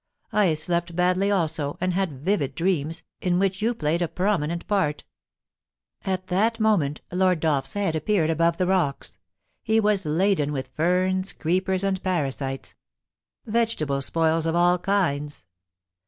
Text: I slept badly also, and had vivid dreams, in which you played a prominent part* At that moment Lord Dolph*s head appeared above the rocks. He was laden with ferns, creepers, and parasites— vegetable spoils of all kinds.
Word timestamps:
I 0.33 0.55
slept 0.55 0.95
badly 0.95 1.29
also, 1.29 1.77
and 1.79 1.93
had 1.93 2.21
vivid 2.23 2.55
dreams, 2.55 3.03
in 3.21 3.37
which 3.37 3.61
you 3.61 3.75
played 3.75 4.01
a 4.01 4.07
prominent 4.07 4.65
part* 4.67 5.03
At 6.03 6.25
that 6.25 6.59
moment 6.59 7.01
Lord 7.11 7.39
Dolph*s 7.41 7.73
head 7.73 7.95
appeared 7.95 8.31
above 8.31 8.57
the 8.57 8.65
rocks. 8.65 9.19
He 9.61 9.79
was 9.79 10.03
laden 10.03 10.51
with 10.53 10.69
ferns, 10.69 11.33
creepers, 11.33 11.83
and 11.83 12.01
parasites— 12.01 12.73
vegetable 13.45 14.01
spoils 14.01 14.47
of 14.47 14.55
all 14.55 14.79
kinds. 14.79 15.45